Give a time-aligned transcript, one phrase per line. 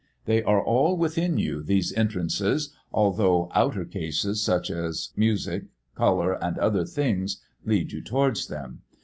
[0.25, 5.63] They are all within you, these entrances, although outer cases such as colour, music
[5.95, 8.81] and other things lead you towards them.